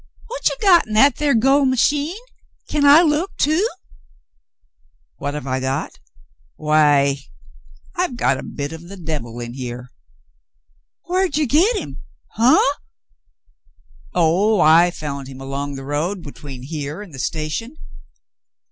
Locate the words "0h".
14.15-14.65